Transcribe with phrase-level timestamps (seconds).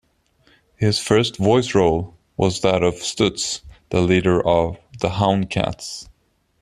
[0.77, 3.61] His first voice role was that of Stutz,
[3.91, 6.07] the leader of "The Houndcats".